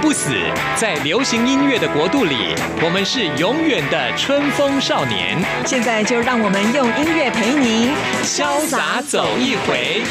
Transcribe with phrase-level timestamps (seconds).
[0.00, 0.34] 不死，
[0.76, 5.38] 在流行音乐的国度里，我们是永远的春风少年。
[5.64, 7.92] 现在就让我们用音乐陪您
[8.22, 10.02] 潇洒走一回。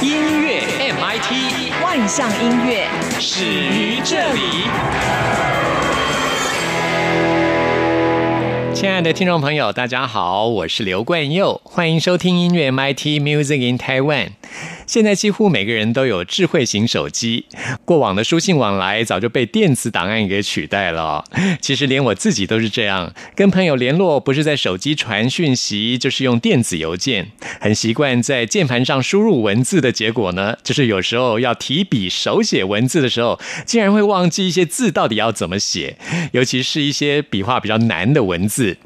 [0.00, 2.86] 音乐 MIT，万象音乐
[3.18, 4.68] 始于这里。
[8.72, 14.28] 亲爱的听众朋友，大家好，我是刘冠佑，欢迎收听音乐 MIT Music in Taiwan。
[14.88, 17.44] 现在几乎每个人都有智慧型手机，
[17.84, 21.22] 过往的书信往来早就被电子档案给取代了。
[21.60, 35.98] 其实连我自己都是这样，跟朋友联络不是在手机传讯息，就是用电子邮件，很习惯在键盘上输入文字的结果呢，就是有时候要提笔手写文字的时候，竟然会忘记一些字到底要怎么写，
[36.32, 38.78] 尤其是一些笔画比较难的文字。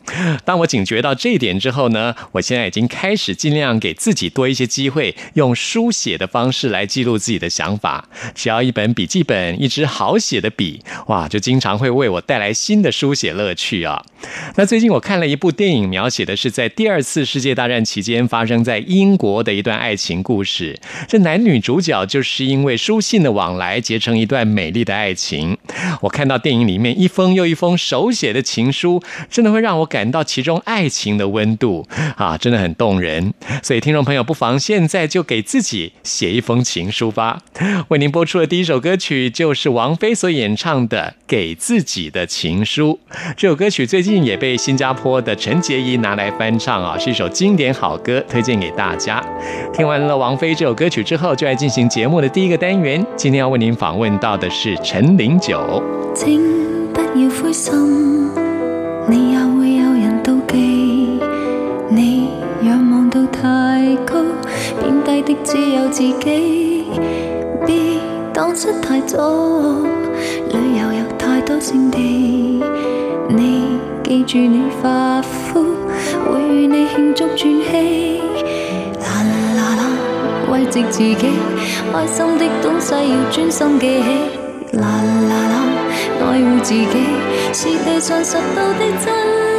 [0.44, 5.91] 当我警觉到这一点之后呢，我现在已经开始尽量给自己多一些机会，用书。
[5.92, 14.02] 写的方式来记录自己的想法，只要一本笔记本，一支好写的笔，哇，就经常会为我带来新的书写乐趣啊。
[14.56, 20.78] 那最近我看了一部电影，描写的是在第二次世界大战期间发生在英国的一段爱情故事。
[21.08, 25.58] 这男女主角就是因为书信的往来结成一段美丽的爱情。
[26.00, 33.34] 我看到电影里面一封又一封手写的情书，真的会让我感到其中爱情的温度啊，真的很动人。
[33.62, 35.81] 所以听众朋友不妨现在就给自己。
[36.02, 37.41] 写一封情书吧。
[37.88, 42.98] 为您播出的第一首歌曲就是王菲所演唱的《给自己的情书》。
[43.36, 49.24] 这首歌曲最近也被新加坡的陈洁仪拿来翻唱啊，是一首经典好歌，推荐给大家。
[49.72, 53.05] 听完了王菲这首歌曲之后，就来进行节目的第一个单元。
[53.17, 55.83] 今天要为您访问到的是陈零九。
[56.14, 56.40] 请
[56.92, 57.73] 不要灰心，
[59.08, 59.42] 你也会有
[65.92, 66.86] 自己，
[67.67, 68.01] 别
[68.33, 69.19] 当失太早。
[70.48, 72.63] 旅游有太多胜地，
[73.29, 75.63] 你记住你发肤，
[76.27, 78.23] 会与你庆祝转机。
[79.01, 79.23] 啦
[79.55, 79.83] 啦啦，
[80.51, 81.14] 慰藉自己，
[81.92, 84.79] 开心的东西要专心记起。
[84.79, 84.89] 啦
[85.29, 85.57] 啦啦，
[86.23, 86.86] 爱护自己，
[87.53, 89.52] 是地上拾到的真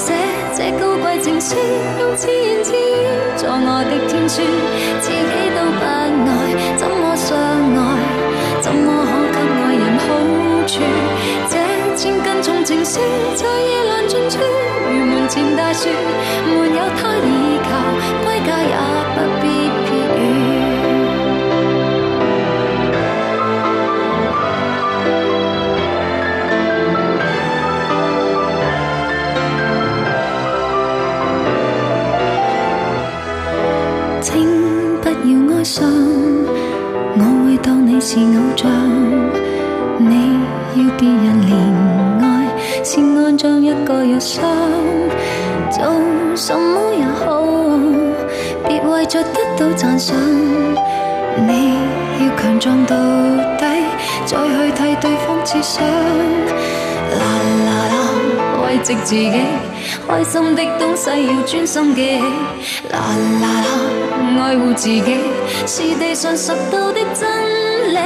[0.00, 0.14] 写
[0.56, 1.54] 这高贵情书，
[2.00, 3.04] 用自言自语
[3.36, 4.40] 做我的天书，
[5.04, 6.08] 自己都不爱，
[6.80, 7.78] 怎么相爱？
[8.62, 10.08] 怎么可给爱人好
[10.66, 10.80] 处？
[11.50, 11.54] 这
[11.94, 12.98] 千斤重情书，
[13.36, 14.40] 在夜阑尽处，
[14.88, 15.90] 如门前大树，
[16.48, 17.70] 没有他倚靠，
[18.24, 18.72] 归家也
[19.12, 19.20] 不
[38.12, 38.68] 是偶像。
[39.98, 40.34] 你
[40.74, 41.52] 要别人怜
[42.20, 42.24] 爱，
[42.82, 44.42] 是安装一个药箱。
[45.70, 45.84] 做
[46.34, 47.40] 什么也好，
[48.66, 50.16] 别为着得到赞赏。
[51.46, 51.74] 你
[52.18, 52.96] 要强壮到
[53.60, 53.64] 底，
[54.26, 55.86] 再去替对方设想。
[57.14, 57.22] 啦
[57.66, 57.94] 啦啦，
[58.64, 59.30] 慰藉自己，
[60.08, 62.24] 开心的东西要专心记起。
[62.90, 62.98] 啦
[63.40, 65.04] 啦啦，爱护自己。
[65.64, 67.49] 是地上拾到的真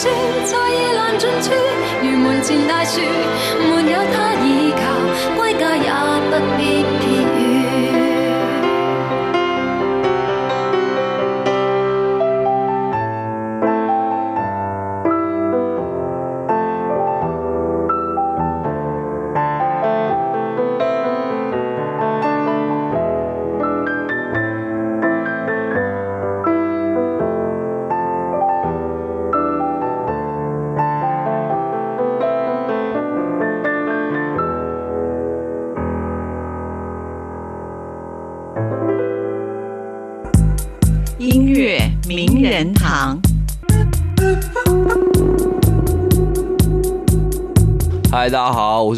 [0.00, 1.50] 在意岚尽处，
[2.00, 4.67] 如门前大树，没有他已。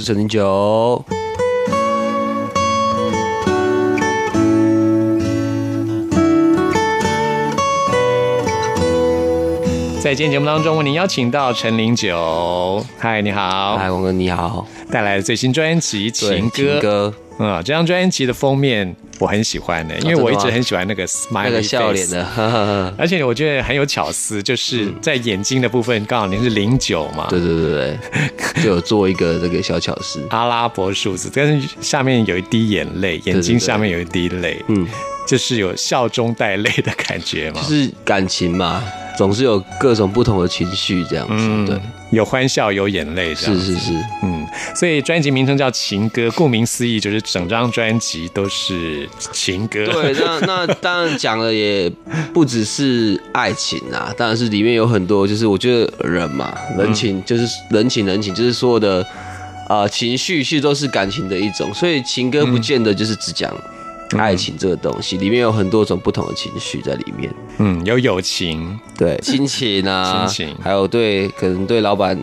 [0.00, 1.04] 是陈零九。
[10.00, 14.66] 在今天节目当中，为您邀请到陈零九，嗨，你好，嗨，王哥你好。
[14.90, 16.48] 带来的最新专辑《情歌》。
[16.50, 27.98] 情歌，嗯，这张专辑的封面我很喜欢的，因为我一直很喜欢那个 smiley 那个笑脸 face 的，呵呵呵而且我觉得很有巧思，就是在眼睛的部分，刚好您是零九嘛，对对对对，
[28.64, 30.26] 就有做一个这个小巧思。
[30.30, 34.88] 阿拉伯数字，但是下面有一滴眼泪，眼睛下面有一滴泪，嗯，
[35.26, 37.60] 就是有笑中带泪的感觉嘛。
[37.60, 38.82] 就是感情嘛，
[39.16, 41.34] 总是有各种不同的情绪这样子。
[41.36, 41.66] 嗯。
[41.66, 41.80] 对，
[42.10, 43.92] 有欢笑，有眼泪，是是是，
[44.22, 49.86] 嗯，所以专辑名称叫《情歌》，顾名思义，就是整张专辑都是情歌。
[49.86, 51.88] 对，那 那当然讲的也
[52.34, 59.06] 不只是爱情啊，当然是里面有很多，就是我觉得人嘛，人情就是人情人情，就是所有的
[59.68, 63.54] 呃情绪其实都是感情的一种，所以情歌不见得就是只讲
[64.18, 67.32] 爱情这个东西，里面有很多种不同的情绪在里面。
[67.58, 70.56] 嗯，有友情，对， 亲情啊，亲情。
[70.62, 72.18] 还有对可能对老板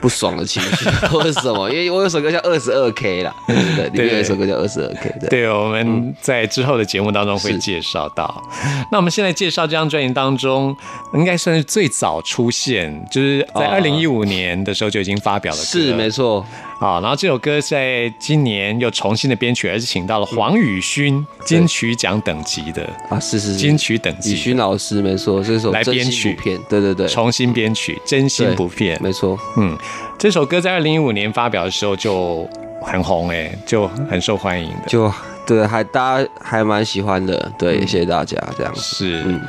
[0.00, 5.28] 不爽的情绪 或者什么，因为我有首歌叫二十二 K 啦，对里面有一首歌叫二十二 K，对。
[5.28, 8.42] 对，我们在之后的节目当中会介绍到。
[8.90, 10.76] 那我们现在介绍这张专辑当中，
[11.14, 15.64] 应该算是最早出现，就是在哦二零一五年的时候就已经发表了歌。
[15.64, 16.44] 是没错，
[16.78, 29.00] 啊，然后这首歌在今年又重新的编曲，而是请到了黄宇勋金曲奖等级的啊，是是是，金曲等宇级勋老师没错，这首真来编曲心不骗，对对对，重新编曲，真心不骗。
[29.02, 29.76] 没错，嗯，
[30.18, 32.48] 这首歌在二零一五年发表的时候就
[32.82, 34.82] 很红哎、就很受欢迎的。
[34.86, 35.10] 就
[35.46, 38.80] 对，还大家还蛮喜欢的，对，谢谢大家这样子。
[38.80, 39.40] 是，嗯。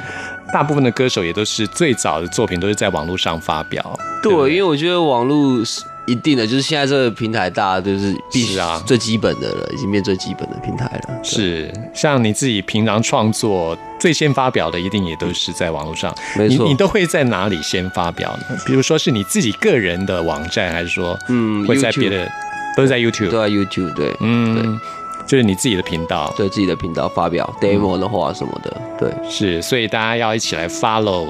[0.54, 4.00] 大部分的歌手也都是最早的作品都是在网络上发表。
[4.24, 11.20] 对，不因为我觉得网络是一定的，就是现在这个平台，大家就是必须啊最基本的了，已经变最基本的平台了。
[11.22, 16.16] 是，像你自己平常创作最先发表的，一定也都是在网络上。
[16.38, 18.58] 没错你你都会在哪里先发表呢？
[18.66, 22.32] 比如说是你自己个人的网站，还是说嗯会在别的，
[22.78, 23.30] 都是在 YouTube？
[23.30, 24.80] 都在 YouTube 对，嗯，
[25.28, 26.34] 就是你自己的频道。
[26.38, 31.28] 对自己的频道发表 demo 的话什么的，对，是，所以大家要一起来 follow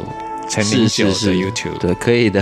[0.50, 1.78] 陈零九的 YouTube。
[1.80, 2.42] 对，可以的。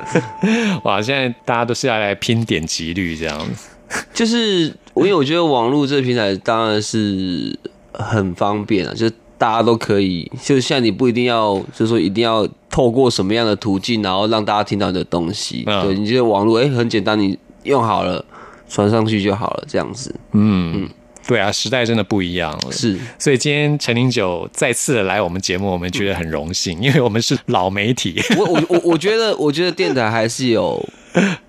[0.84, 3.68] 哇，现在大家都是要来拼点击率这样子。
[4.12, 7.56] 就是我因为我觉得网络这个平台当然是
[7.92, 15.62] 很方便啊，就是大家都可以，就像你不一定要，就是说一定要透过什么样的途径，然后让大家听到你的东西。
[15.66, 18.24] 嗯对，你觉得网络哎、很简单，你用好了
[18.68, 20.90] 传上去就好了，这样子嗯嗯，
[21.26, 22.72] 对啊，时代真的不一样了。
[22.72, 28.22] 是所以今天陈林九再次的来我们节目，我们觉得很荣幸，因为我们是老媒体。
[28.38, 30.82] 我我我我觉得， 我觉得电台还是有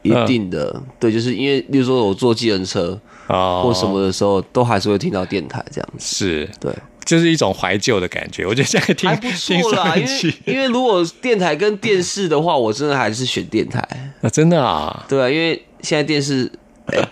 [0.01, 6.15] 一定的，对，就是因为，例如说我坐计程车哦或什么的时候，都还是会听到电台这样子。
[6.15, 6.73] 是，对，
[7.05, 8.45] 就是一种怀旧的感觉。
[8.45, 13.79] 我觉得这个听还不听错啦，因为因为如果电台跟电视的话，我真的还是选电台。
[14.21, 15.05] 啊，真的啊。
[15.07, 16.57] 对啊，因为现在电视，哎、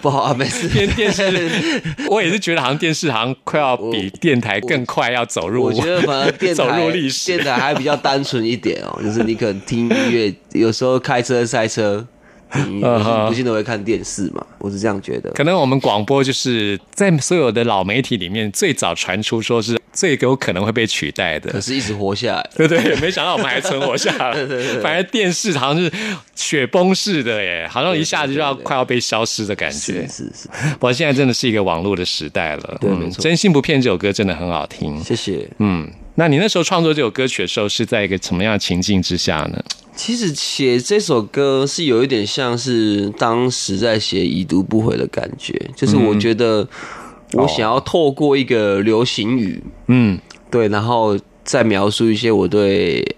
[0.01, 0.67] 不好啊，没事。
[0.70, 1.24] 电电视，
[2.10, 12.05] 我也是觉得好像电视好像快要比电台更快要走入，我觉得反而电 走入历史电台还比较单纯一点哦，就是你可能听音乐，有时候开车塞车，
[12.67, 15.31] 嗯哼不见得会看电视嘛，我是这样觉得。
[15.31, 21.62] 可能我们广播就是在所有的老媒体里面最早传出说是最有可能会被取代的可。
[21.62, 24.33] 是一直活下来， 对对，没想到我们还存活下来。
[24.81, 25.91] 反而电视好像是
[26.35, 30.07] 雪崩式的耶，好像一下子就要快要被消失的感觉是。
[30.07, 32.63] 是是，不过现在真的是一个网络的时代了。
[32.74, 35.01] 嗯对没错真心不骗这首歌真的很好听。
[35.03, 35.47] 谢谢。
[35.59, 39.63] 嗯，那你那时候创作这首歌曲的时候是在一个什么样的情境之下呢？
[39.95, 46.67] 其实写这首歌是有一点像是当时在写《已读不回》的感觉，就是我觉得
[47.34, 50.19] 我想要透过一个流行语，嗯，
[50.51, 53.15] 对，然后再描述一些我对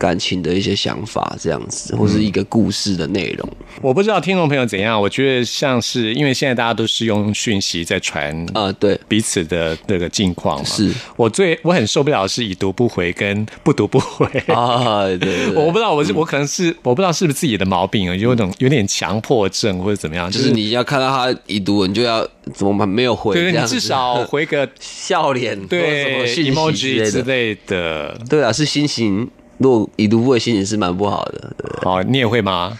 [0.00, 3.46] 感情的一些想法，这样子，或是一个故事的内容。
[3.82, 10.64] 我不知道听众朋友怎样，我觉得像是因为现在大家都是用讯息在传啊、对，彼此的这个近况嘛。
[10.64, 14.26] 是我最我很受不了是已读不回跟不读不回。
[14.48, 27.20] 啊，对 我不知道，我是我可能是我不知道是不是自己的毛病啊，有种有点强迫症或者怎么样，就是你要看到他已读，你就要怎么没有回，对你至少回个 笑脸，对什么对讯息 emoji 之。
[27.22, 28.18] 类的。
[28.28, 29.28] 对啊，是心情，
[29.60, 31.52] 如果已读不回，心情是蛮不好的。
[31.56, 32.76] 对哦，你也会吗？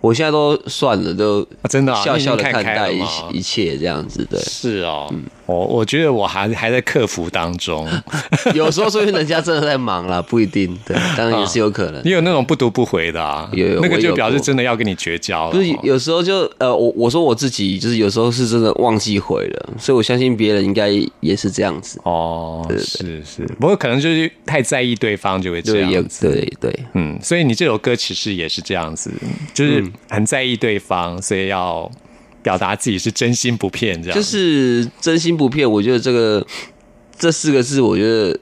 [0.00, 3.02] 我现在都算了，都啊真的啊笑笑的看看待一
[3.32, 4.24] 一切这样子。
[4.28, 5.12] 对，是哦，
[5.46, 7.88] 我我觉得我还还在克服当中。
[8.54, 10.76] 有时候说明人家真的在忙啦，不一定。
[10.84, 12.10] 对， 当然也是有可能你。
[12.10, 13.48] 有那种不读不回的啊？
[13.52, 15.52] 有有那个就表示真的要跟你绝交了。
[15.52, 22.00] 不是有时候就呃，我我说我自己就是有时候是真的忘记回了，所以我相信别人应该也是这样子。
[22.04, 26.28] 哦，是是，不过可能就是太在意对方就会这样子。
[26.28, 29.12] 对对，嗯，所以你这首歌其实也是这样子，
[29.54, 31.90] 就是很在意对方，所以要
[32.46, 34.16] 表达自己是真心不骗这样。
[34.16, 35.68] 就是真心不骗。
[35.68, 36.46] 我觉得这个
[37.18, 38.38] 这四个字，我觉得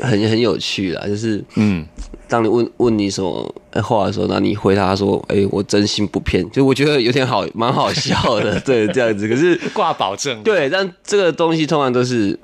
[0.00, 1.06] 很很有趣啦。
[1.06, 1.86] 就是嗯，
[2.26, 8.58] 当你问问你什么话的时候，那你回答说：“哎、我真心不骗。”就我觉得有点好，蛮好笑的。
[8.66, 9.28] 对，这样子。
[9.28, 10.42] 可是挂保证。
[10.42, 12.36] 对，但这个东西通常都是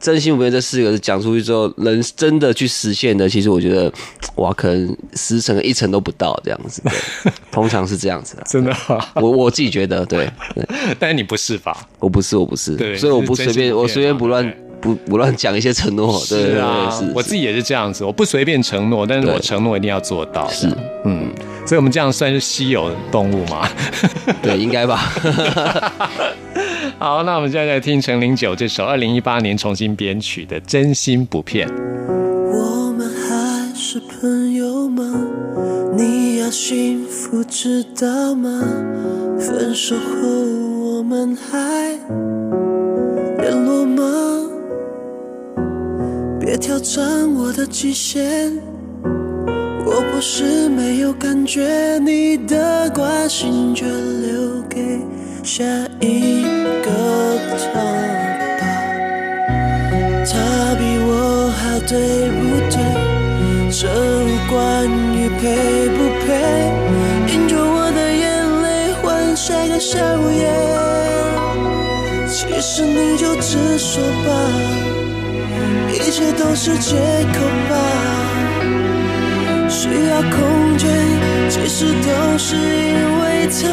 [0.00, 3.92] 真心不愿这四个字讲出去之后，人真的去实现的，其实我觉得
[4.36, 6.82] 哇，可能十成一成都不到这样子。
[7.52, 8.42] 通常是这样子的。
[8.46, 9.06] 真的吗？
[9.16, 10.66] 我我自己觉得，对，对
[10.98, 11.86] 但是你不是吧？
[11.98, 16.18] 我不是，我不是，对所以我不随便，我随便不乱嘛不不乱讲一些承诺。
[16.20, 20.48] 是啊我自己也是这样子，我不随便承诺，但是我承诺一定要做到。
[20.48, 20.66] 是，
[21.04, 21.30] 嗯，
[21.66, 23.68] 所以我们这样算是稀有动物吗？
[24.42, 24.96] 对，应该吧。
[26.98, 31.66] 好，那我们现在来听陈零九这首二零一八年重新编曲的《真心不骗》。
[32.52, 35.04] 我们还是朋友吗？
[35.96, 38.62] 你要幸福知道吗？
[39.38, 41.98] 分手后我们还
[46.50, 48.52] 别挑战我的极限，
[49.86, 54.98] 我不是没有感觉，你的关心却留给
[55.44, 55.62] 下
[56.00, 56.42] 一
[56.82, 57.62] 个他。
[60.26, 62.82] 他比我好，对不对？
[63.70, 63.86] 这
[64.24, 66.34] 无关于配不配，
[67.32, 68.26] 迎着我的眼
[68.64, 70.00] 泪换下个笑
[70.32, 70.42] 颜。
[72.26, 74.28] 其实你就直说吧，
[75.92, 77.74] 一切都是借口吧。
[79.68, 80.88] 需要空间，
[81.48, 83.68] 其实都是因为他。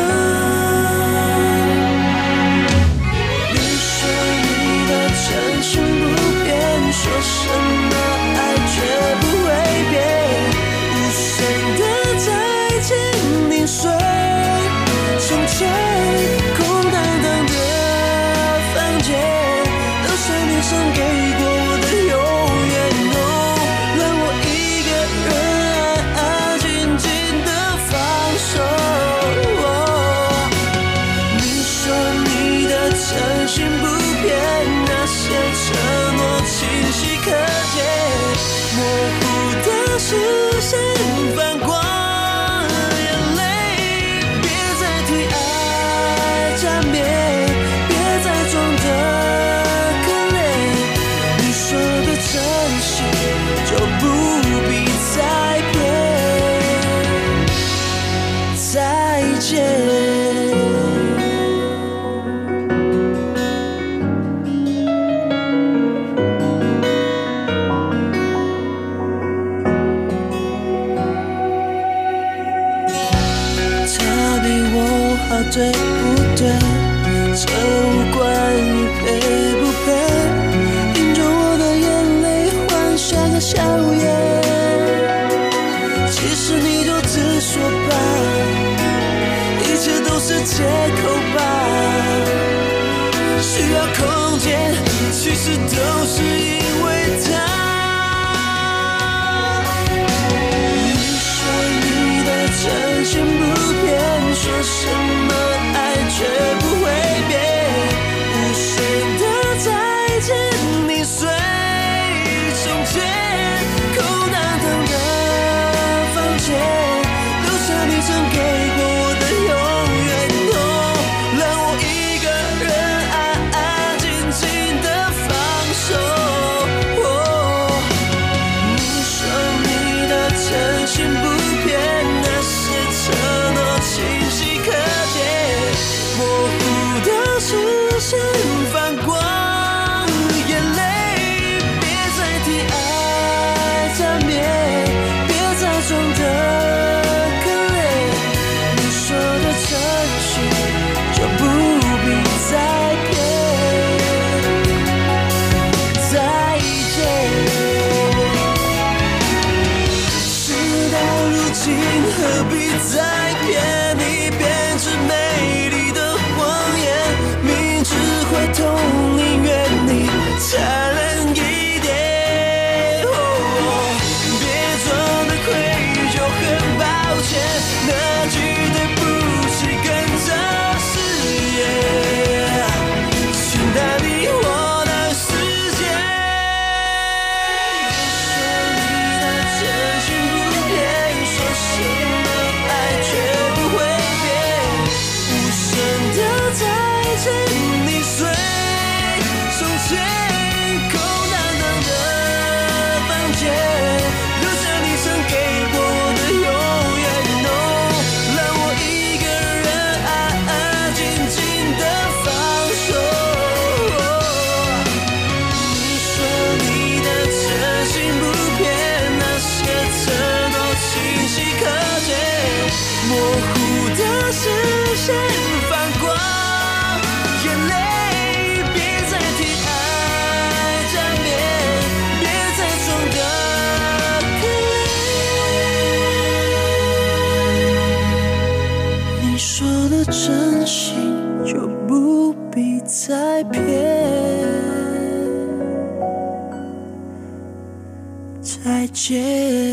[249.08, 249.66] 再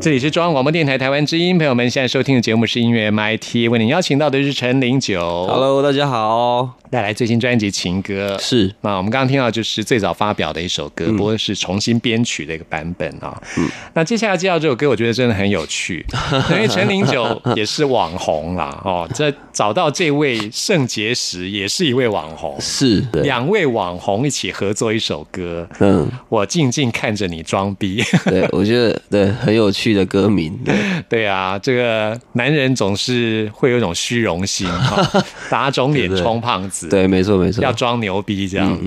[0.00, 5.20] 这里是中央广播电台台湾之音，朋友们现在收听的节目是音乐 MIT，为您邀请到的是陈零九。
[5.46, 8.34] Hello，大家好，带来最新专辑《情歌》。
[8.42, 8.74] 是。
[8.80, 13.38] 那我们刚刚听到就是最早发表的一首歌，不过是重新编曲的一个版本啊。
[13.58, 13.68] 嗯。
[13.92, 16.02] 那接下来介绍这首歌，我觉得真的很有趣，
[16.50, 19.06] 因为陈零九也是网红啦哦。
[19.14, 28.02] 这找到这位肾结石也是一位网红，是，对，两位网红一起合作一首歌，嗯，我静静看着你装逼。
[28.24, 30.58] 对，我觉得对很有趣的歌名，
[31.08, 38.78] 对，啊，这个男人总是会有一种虚荣心哈， 打肿脸充胖子，对，没错没错，要装牛逼这样。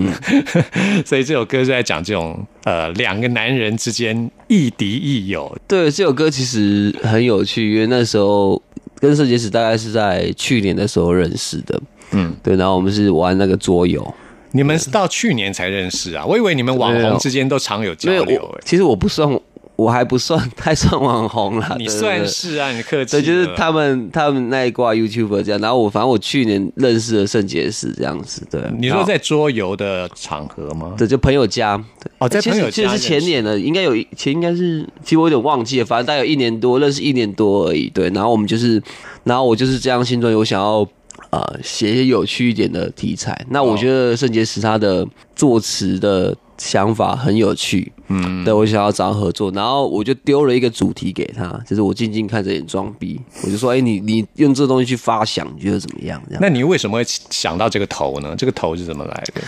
[1.06, 5.58] 所以这首歌是在讲这种呃两个男人之间亦敌亦友。
[5.68, 8.62] 对这首歌其实很有趣，因为那时候
[9.00, 14.14] 跟设计师大概是在去年的时候认识的，嗯，对，然后我们是玩那个桌游，
[14.52, 16.24] 你们是到去年才认识啊？
[16.26, 18.62] 我以为你们网红之间都常有交流、欸。
[18.64, 19.28] 其实我不算，
[19.76, 28.62] 我还不算太算网红了，你算是啊，你客气对，就是他们他们那一挂 YouTuber 这样，然后我反正我去年认识了圣洁石这样子，对。
[28.78, 30.94] 你说在桌游的场合吗？
[30.98, 37.90] 对，就朋友家，对哦，在朋友家实其实是前年的，应该有一前应该是，其实我有点忘记了，反正大概有一年多，认识一年多而已。
[37.90, 38.82] 对，然后我们就是，
[39.24, 40.88] 然后我就是这样心中有想要
[41.32, 43.44] 呃写一些有趣一点的题材。
[43.50, 45.06] 那我觉得圣洁石他的
[45.36, 56.22] 作词的想法很有趣，嗯，对我想要找他合作，然后我就丢了一个主题给他，就是我静静看着你装逼，我就说，哎、你你用这东西去发想，你觉得怎么样？
[56.28, 56.40] 这样。
[56.42, 58.34] 那你为什么会想到这个头呢？
[58.38, 59.42] 这个头是怎么来的？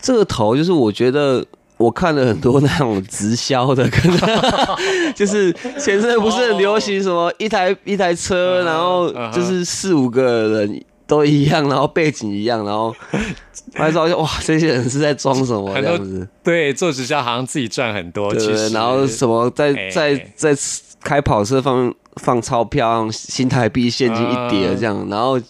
[0.00, 1.44] 这个头就是我觉得
[1.76, 4.18] 我看了很多那种直销的，可能
[5.14, 12.94] 就是前阵不是很流行什么一台一台车，然后就是四五个人都一样，然后背景一样，然后
[13.74, 16.26] 拍照就哇，这些人是在装什么这样子？
[16.42, 20.54] 对，做直销好像自己赚很多，对其实然后什么在哎在在
[21.02, 25.40] 开跑车放放钞票、新台币、现金一叠这样，然后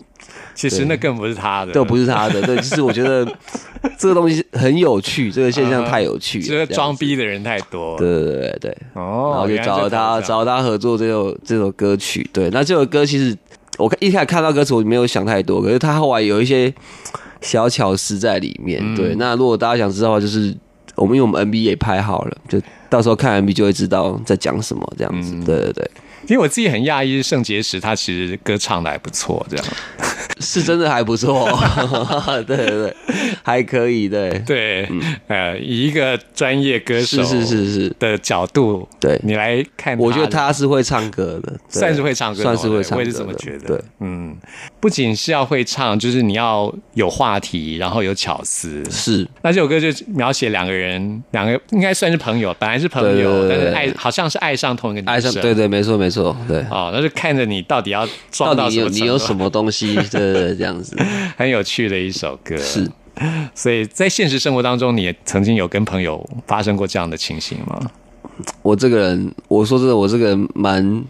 [0.54, 2.40] 其实那更不是他的，都不是他的。
[2.42, 3.26] 对，就是我觉得
[3.98, 6.44] 这个东西很有趣，这个现象太有趣了。
[6.46, 7.96] 这个装逼的人太多。
[7.98, 12.28] 对对对对，哦，然后就找了他，找他合作这首这首歌曲。
[12.32, 13.36] 对，那这首歌其实
[13.78, 16.72] 我一开始看到歌词，我没有想太多，可是他后来有一些
[17.40, 18.82] 小巧思在里面。
[18.94, 20.54] 对，那如果大家想知道的话，就是
[20.94, 25.32] 我们用我们 MV 也拍好了，就到时候看 MV 就会知道在讲什么这样子。
[25.44, 25.90] 对对对，
[26.28, 29.66] 因为我自己很讶异，圣结石他其实歌唱的还不错，这样
[30.40, 31.48] 是真的还不错。
[32.46, 32.96] 对对对，
[33.42, 34.08] 还可以。
[34.08, 34.88] 对对，
[35.28, 42.96] 呃，以一个专业歌手嗯是是是是的角度，对你来看，我觉得他是会唱歌的，算是会唱歌的，算是会唱歌的。
[42.96, 43.68] 我也是这么觉得。
[43.68, 44.36] 对，嗯，
[44.80, 48.82] 不仅是要会唱，就是你要有话题，然后有巧思。
[48.90, 56.60] 是那这首歌就描写两个人，两个应该算是朋友，本来是朋友，但是爱好像是爱上同一个女生，爱上，对对，没错没错，对。
[56.70, 59.94] 哦，那就看着你到底要撞到底有你什么程度有什么东西？
[60.10, 60.96] 对对对，这样子
[61.36, 62.56] 很有趣的一首歌。
[62.58, 62.86] 是，
[63.54, 67.80] 所以在现实生活当中，你也曾经有跟朋友发生过这样的情形吗？
[68.62, 71.04] 我这个人，我说真的，我这个人蛮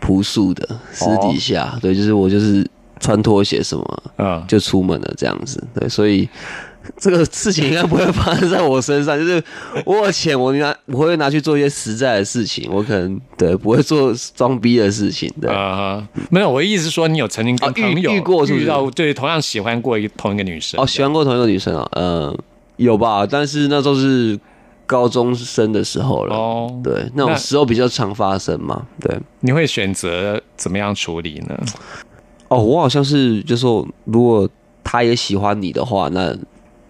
[0.00, 2.66] 朴素的，私底下，对，就是我就是
[3.00, 6.28] 穿拖鞋什么嗯，就出门了这样子，对，所以
[6.98, 9.16] 这个事情应该不会发生在我身上。
[9.18, 9.42] 就是
[9.84, 15.50] 我有钱，我拿我会拿去做一些实在的事情，我可能对不会做装逼的事情，对。
[15.50, 22.36] 呃，没有，我的意思是说，你有曾经跟朋友遇过是不是遇到对同样喜欢过一同一个女生哦，喜欢过同一个女生啊，嗯，
[22.76, 23.26] 有吧？
[23.26, 24.38] 但是那都是
[24.86, 26.34] 高中生的时候了。
[26.34, 28.86] 哦，对，那种时候比较常发生嘛。
[29.00, 31.58] 对，你会选择怎么样处理呢？
[32.48, 34.48] 哦，我好像是就说，如果
[34.84, 36.36] 他也喜欢你的话，那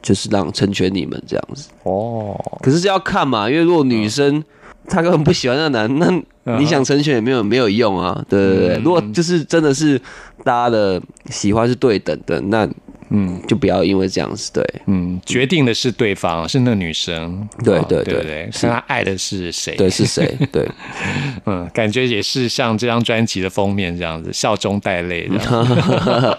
[0.03, 1.69] 就是让成全你们这样子。
[1.85, 4.43] 哦，可是这要看嘛，因为如果女生
[4.89, 6.11] 她根本不喜欢那个男，那
[6.45, 8.23] 嗯你想成全也没有没有用啊。
[8.29, 9.97] 对对对，嗯如果就是真的是
[10.43, 12.69] 大家的喜欢是对等的，那
[13.13, 14.51] 嗯就不要因为这样子。
[14.53, 18.49] 对，嗯，决定的是对方，是那女生，哦对对对对？
[18.53, 19.77] 是看她爱的是谁？
[19.77, 20.37] 对是谁？
[20.51, 20.67] 对，
[21.47, 26.39] 嗯，感觉也是像这张专辑的封面这样子，笑中带泪的。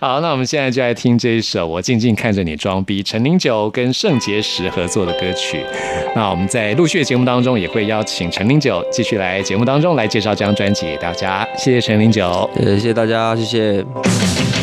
[0.00, 5.60] 好，那我们现在就来听这一首《我静静看着你装逼》，陈零九跟圣结石合作的歌曲。
[6.16, 11.46] 那我们在陆续的节目当中也会邀请陈零九继续来节目当中来介绍这张专辑给大家。
[11.56, 12.48] 谢谢陈零九。
[12.56, 14.53] 呃，谢谢大家，谢谢。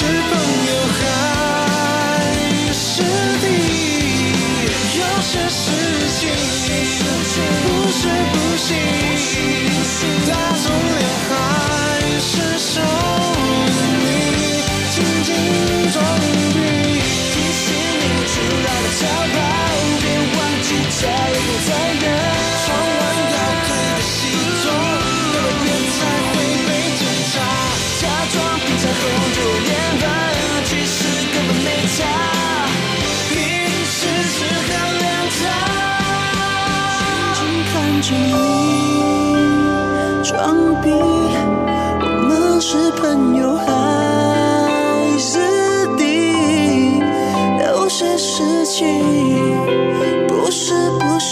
[0.00, 0.39] 是朋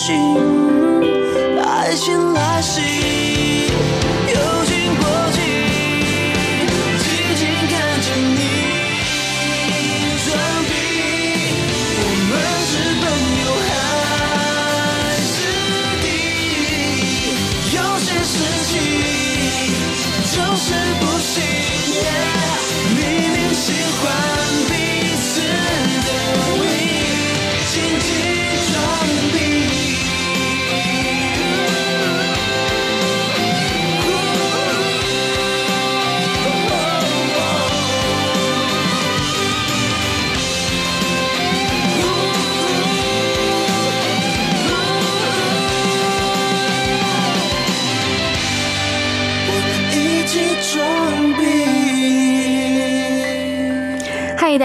[0.09, 0.58] 心。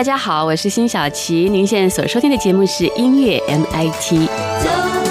[0.03, 1.47] 大家好，我是辛晓琪。
[1.49, 5.02] 您现在所收听的节目是音乐 MIT。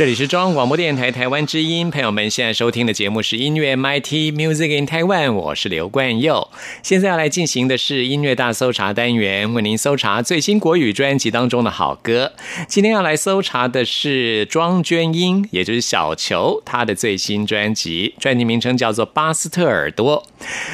[0.00, 6.48] 这里是中央广播电台台湾之音，朋友们现在收听的节目是音乐 MIT Music in Taiwan，我是刘冠佑。
[6.82, 12.32] 现在要来进行的是音乐大搜查单元，为您搜查最新国语专辑当中的好歌。
[12.66, 20.24] 今天要来搜查的是庄娟英，也就是小球，她的最新专辑，专辑名称叫做《巴斯特耳朵》。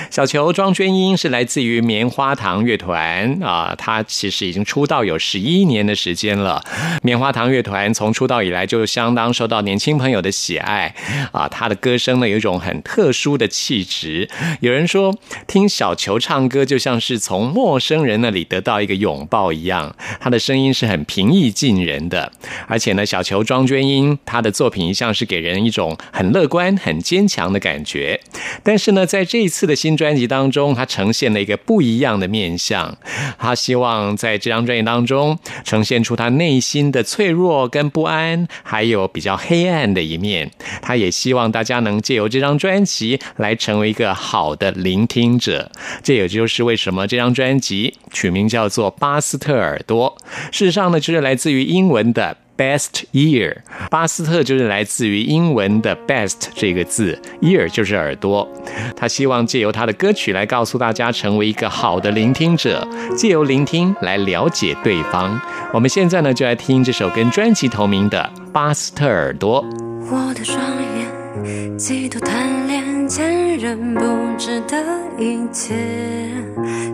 [0.08, 6.64] 小球庄娟英是来自于棉花糖乐团啊，她其实已经出道有十一年的时间了。
[7.02, 10.94] 棉花糖乐团从出道以来就相当受到年轻朋友的喜爱
[11.32, 14.28] 啊，他的歌声呢有一种很特殊的气质。
[14.60, 15.12] 有人说，
[15.48, 22.30] 听小球唱歌就像是从陌生人那里得到一个拥抱一样，他的声音是很平易近人的。
[22.68, 28.20] 而且呢，小球庄娟英她的作品一向是给人一种很乐观、很坚强的感觉。
[28.62, 32.96] 但是呢，在这一次的新专辑当中，他呈现了一个不一样的面相。
[33.38, 40.50] 他希望在这张专辑当中呈现出他内心的脆弱跟不安，还有比较黑暗的一面。
[40.82, 45.70] 他也希望大家能借由这张专辑来成为一个好的聆听者。
[46.02, 50.16] 这也就是为什么这张专辑取名叫做《巴斯特耳朵》。
[50.50, 52.36] 事实上呢，就是来自于英文的。
[52.56, 53.54] Best ear，
[53.90, 58.48] 巴斯特就是来自于英文的 best 这个字，ear 就是耳朵。
[58.96, 65.38] 他希望借由他的歌曲来告诉大家，成为一个好的聆听者，借由聆听来了解对方。
[65.74, 69.62] 我们现在呢，就来听这首跟专辑同名的《巴斯特耳朵》。
[70.10, 70.58] 我的双
[70.96, 74.00] 眼嫉妒贪恋坚韧不
[74.38, 74.76] 值得
[75.18, 75.74] 一切，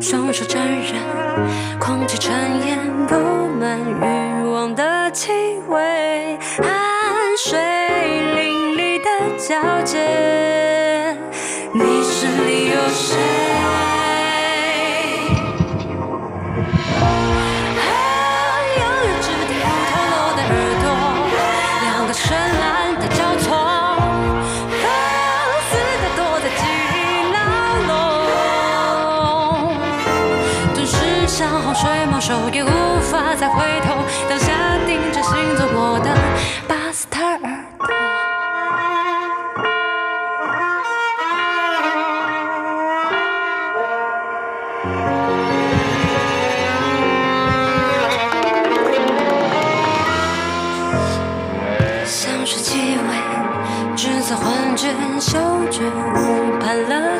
[0.01, 2.35] 双手沾染空气尘
[2.67, 3.15] 烟，布
[3.61, 5.33] 满欲光的气
[5.67, 6.69] 味，汗
[7.39, 7.59] 水
[8.35, 11.17] 淋漓的交界，
[11.73, 13.17] 你心里有谁？
[17.81, 17.81] 啊，
[18.77, 18.85] 拥有
[19.23, 20.85] 质地不透露的耳朵，
[21.81, 22.61] 两个深蓝
[23.01, 23.57] 的交错，
[24.83, 24.85] 放
[25.71, 26.63] 肆再躲的记
[26.93, 26.95] 忆，
[27.33, 27.41] 牢
[27.89, 29.81] 笼，
[30.75, 30.93] 顿时
[31.27, 32.69] 像洪水猛兽，也无
[33.01, 33.92] 法再回头。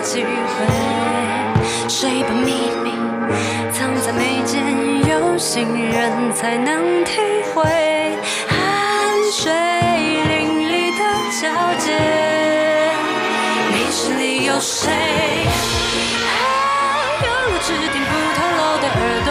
[0.03, 0.29] 机会，
[1.89, 2.91] 谁把秘密
[3.73, 4.61] 藏在眉间，
[5.09, 7.21] 有心人才能体
[7.55, 7.63] 会。
[8.49, 8.53] 汗
[9.33, 11.01] 水淋漓的
[11.41, 11.43] 交
[11.79, 11.87] 界，
[13.73, 14.91] 密室里有谁？
[16.27, 16.35] 啊，
[17.23, 19.31] 有了指定不透露的耳朵，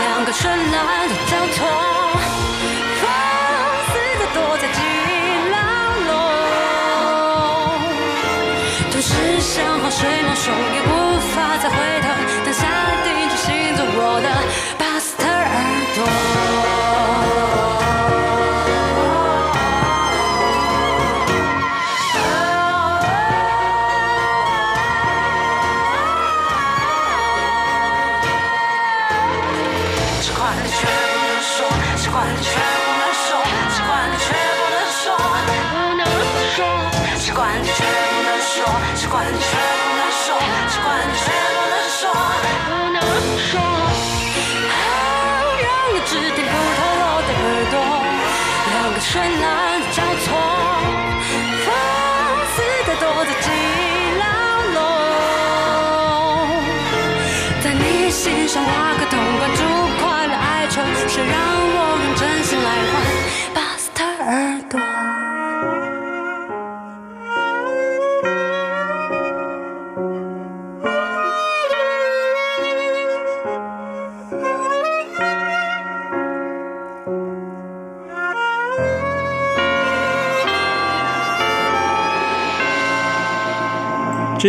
[0.00, 1.08] 两个绚烂
[10.34, 10.83] 洪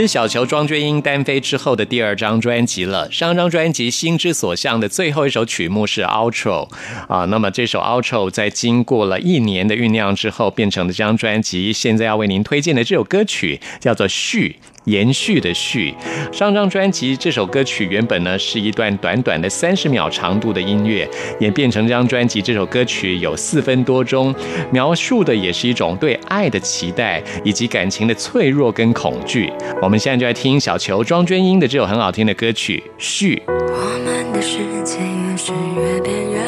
[0.07, 3.11] 小球庄娟英单飞之后的第二张专辑了。
[3.11, 6.69] 上张专辑《心之所向》的最后一首曲目是 Outro
[7.07, 11.71] 啊，那么这首 Outro 在经过了一年的酝酿之后，变成了这张专辑。
[11.73, 14.57] 现在要为您推荐的这首歌曲叫做《序》。
[14.85, 15.93] 延续的续，
[16.31, 21.07] 上张专辑这首歌曲原本呢是一段短短的三十秒长度的音乐，
[21.39, 24.33] 演变成这张专辑这首歌曲有四分多钟，
[24.71, 29.51] 描述的也是一种对爱的期待以及感情的脆弱跟恐惧。
[29.81, 33.41] 我们现在就来听小球庄娟英的这首很好听的歌曲《续》。
[33.51, 36.44] 我们的世界越是越变越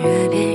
[0.00, 0.47] 越是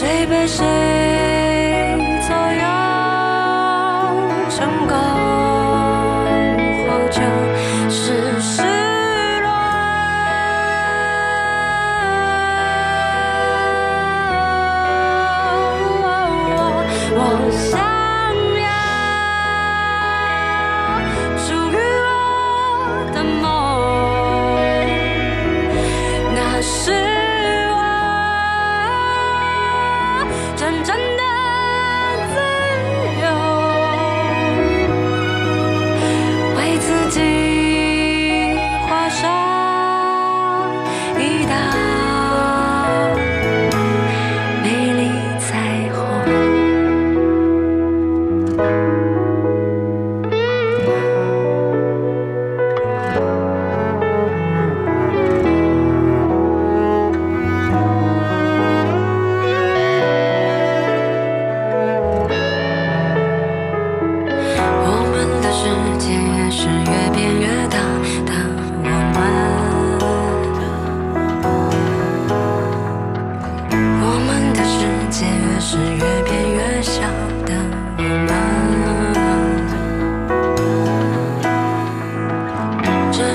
[0.00, 1.19] 谁被谁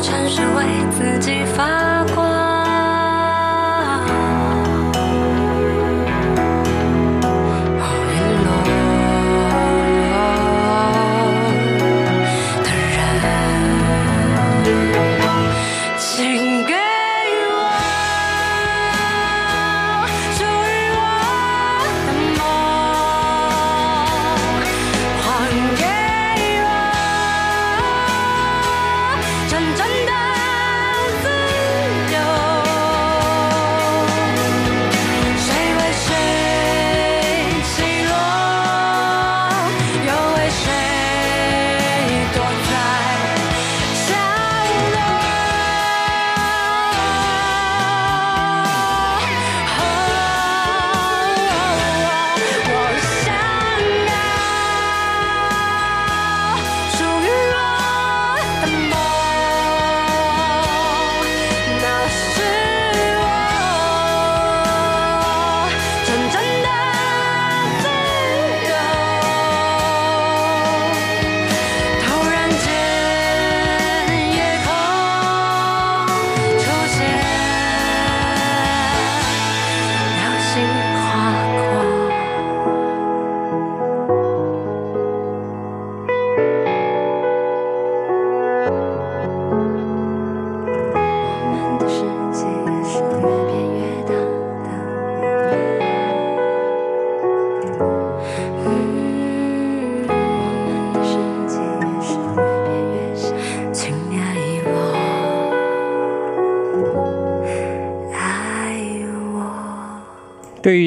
[0.05, 2.24] 城市为自己发光。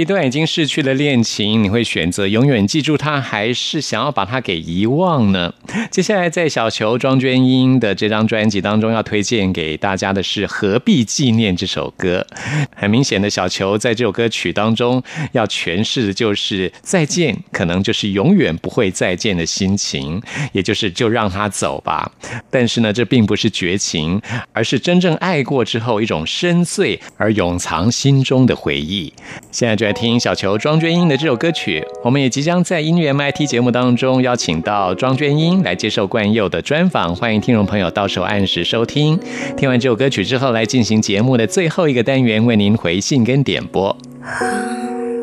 [0.09, 5.55] 段已经逝去的恋情，你会选择永远记住他，还是想要把他给遗忘呢？
[5.91, 12.27] 接下来在小球庄娟英的这张专辑当中，要推荐给大家的是《何必纪念》这首歌。
[12.75, 15.03] 很明显的，小球在这首歌曲当中
[15.33, 20.21] 要诠释的就是再见，可能就是永远不会再见的心情，
[20.53, 22.11] 也就是就让他走吧。
[22.51, 24.21] 但是呢，这并不是绝情，
[24.53, 29.13] 而是真正爱过之后一种深邃而永藏心中的回忆。
[29.51, 31.85] 现在就来听小球庄娟英的这首歌曲。
[32.05, 39.21] 我们也即将在音乐 MIT 节目当中邀请到庄娟英来接受冠佑的专访，欢迎听众朋友到时候按时收听。
[39.55, 43.95] 听完这首歌曲之后，来进行节目的最后一个单元，为您回信跟点播。
[44.23, 44.47] 何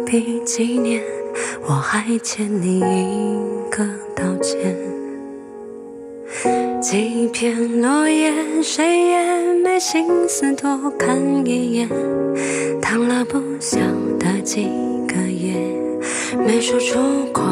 [0.05, 1.01] 必纪念？
[1.67, 3.83] 我还欠你一个
[4.15, 4.75] 道歉。
[6.79, 8.31] 几片落叶，
[8.61, 9.17] 谁也
[9.63, 11.89] 没心思多看一眼。
[12.83, 13.79] 躺了不晓
[14.19, 14.67] 得几
[15.07, 15.55] 个夜，
[16.45, 17.44] 没说出口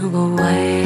[0.00, 0.83] 索然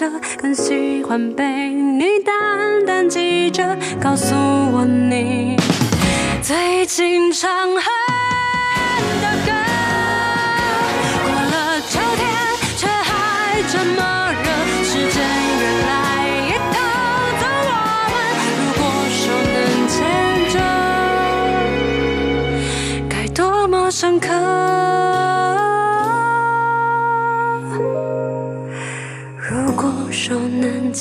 [0.00, 1.44] 着，更喜欢被
[1.74, 5.58] 你淡淡记着，告诉我你
[6.40, 7.82] 最近常喝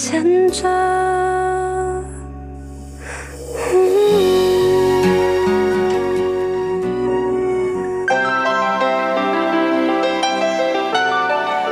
[0.01, 0.63] 牵着。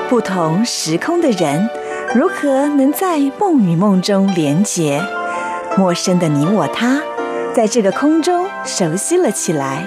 [0.10, 1.70] 不同时空的人，
[2.14, 5.02] 如何能在梦与梦中连结？
[5.78, 7.02] 陌生的你我他，
[7.54, 9.86] 在这个空中熟悉了起来。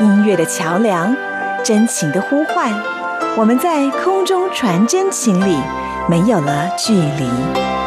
[0.00, 1.16] 音乐的桥梁，
[1.64, 2.91] 真情的呼唤。
[3.34, 5.56] 我们在空中传真情里，
[6.06, 7.81] 没有了距离。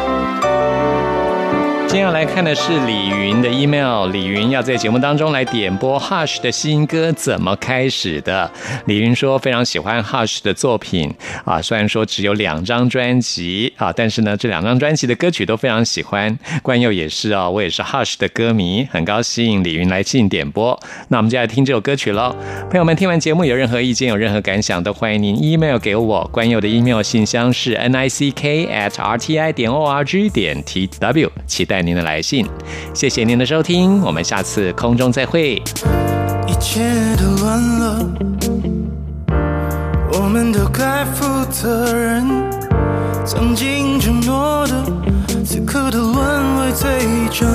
[1.96, 4.10] 今天要来看的是李云的 email。
[4.10, 8.52] 李云要在节目当中来点播 Hush 的新歌《怎么开始的》。
[8.84, 11.10] 李云说非常喜欢 Hush 的作品
[11.46, 16.38] 啊，虽然说只有两张专辑啊，但是呢这两张专辑的歌曲都非常喜欢。
[16.62, 20.78] 冠佑也是哦，我也是 Hush 的歌迷，很高兴李云来进点播。
[21.08, 22.36] 那我们就来听这首歌曲喽。
[22.68, 26.28] 朋友们听完节目有任何意见、有任何感想，都欢迎您 email 给我。
[26.30, 30.62] 冠佑的 email 信箱是 n i c k at r t i 点 o r g 点
[30.62, 32.44] t w，期待您的来信。
[32.92, 35.62] 谢谢您的收听，我们下次空中再会。
[36.48, 36.80] 一切
[37.16, 38.04] 都乱了，
[40.12, 42.26] 我们都该负责任。
[43.24, 44.84] 曾经承诺的，
[45.44, 46.88] 此刻都沦为罪
[47.30, 47.48] 证。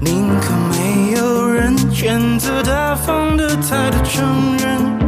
[0.00, 4.98] 宁可没有人选择大方的态度承认，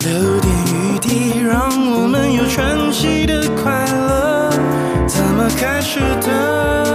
[0.00, 3.87] 留点余地，让我们有喘息的快。
[5.56, 6.87] 开始的？